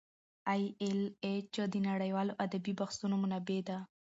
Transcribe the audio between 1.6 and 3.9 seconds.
د نړیوالو ادبي بحثونو منبع ده.